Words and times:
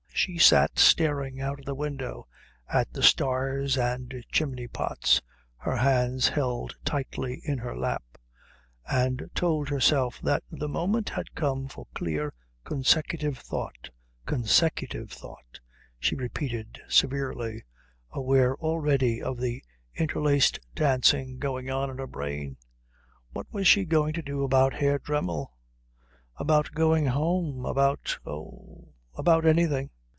She 0.13 0.37
sat 0.37 0.77
staring 0.77 1.41
out 1.41 1.57
of 1.57 1.65
the 1.65 1.73
window 1.73 2.27
at 2.71 2.93
the 2.93 3.01
stars 3.01 3.75
and 3.75 4.23
chimney 4.31 4.67
pots, 4.67 5.19
her 5.57 5.77
hands 5.77 6.27
held 6.27 6.75
tightly 6.85 7.41
in 7.43 7.57
her 7.57 7.75
lap, 7.75 8.03
and 8.87 9.31
told 9.33 9.67
herself 9.69 10.21
that 10.21 10.43
the 10.51 10.67
moment 10.69 11.09
had 11.09 11.33
come 11.33 11.67
for 11.67 11.87
clear, 11.95 12.35
consecutive 12.63 13.39
thought 13.39 13.89
consecutive 14.27 15.09
thought, 15.11 15.59
she 15.97 16.13
repeated 16.15 16.79
severely, 16.87 17.63
aware 18.11 18.55
already 18.57 19.23
of 19.23 19.39
the 19.39 19.63
interlaced 19.95 20.59
dancing 20.75 21.39
going 21.39 21.71
on 21.71 21.89
in 21.89 21.97
her 21.97 22.05
brain. 22.05 22.57
What 23.33 23.51
was 23.51 23.65
she 23.65 23.85
going 23.85 24.13
to 24.13 24.21
do 24.21 24.43
about 24.43 24.75
Herr 24.75 24.99
Dremmel? 24.99 25.51
About 26.35 26.71
going 26.75 27.07
home? 27.07 27.65
About 27.65 28.19
oh, 28.23 28.93
about 29.15 29.47
anything? 29.47 29.89